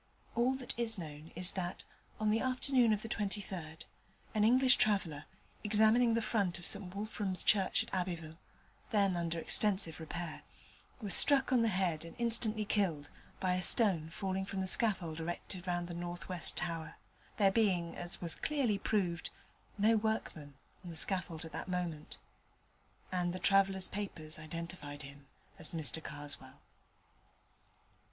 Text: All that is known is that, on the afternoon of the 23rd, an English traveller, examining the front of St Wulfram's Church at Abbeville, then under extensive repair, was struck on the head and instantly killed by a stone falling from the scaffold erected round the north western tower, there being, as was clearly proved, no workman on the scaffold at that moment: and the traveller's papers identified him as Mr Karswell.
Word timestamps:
All 0.33 0.55
that 0.55 0.73
is 0.79 0.97
known 0.97 1.31
is 1.35 1.53
that, 1.53 1.83
on 2.19 2.31
the 2.31 2.39
afternoon 2.39 2.91
of 2.91 3.03
the 3.03 3.07
23rd, 3.07 3.81
an 4.33 4.43
English 4.43 4.77
traveller, 4.77 5.25
examining 5.63 6.15
the 6.15 6.23
front 6.23 6.57
of 6.57 6.65
St 6.65 6.95
Wulfram's 6.95 7.43
Church 7.43 7.83
at 7.83 7.93
Abbeville, 7.93 8.39
then 8.89 9.15
under 9.15 9.37
extensive 9.37 9.99
repair, 9.99 10.41
was 11.03 11.13
struck 11.13 11.51
on 11.53 11.61
the 11.61 11.67
head 11.67 12.03
and 12.03 12.15
instantly 12.17 12.65
killed 12.65 13.09
by 13.39 13.53
a 13.53 13.61
stone 13.61 14.09
falling 14.09 14.43
from 14.43 14.59
the 14.59 14.65
scaffold 14.65 15.19
erected 15.19 15.67
round 15.67 15.87
the 15.87 15.93
north 15.93 16.27
western 16.27 16.65
tower, 16.65 16.95
there 17.37 17.51
being, 17.51 17.95
as 17.95 18.19
was 18.19 18.33
clearly 18.33 18.79
proved, 18.79 19.29
no 19.77 19.95
workman 19.95 20.55
on 20.83 20.89
the 20.89 20.95
scaffold 20.95 21.45
at 21.45 21.51
that 21.51 21.67
moment: 21.67 22.17
and 23.11 23.33
the 23.33 23.37
traveller's 23.37 23.87
papers 23.87 24.39
identified 24.39 25.03
him 25.03 25.27
as 25.59 25.73
Mr 25.73 26.03
Karswell. 26.03 26.59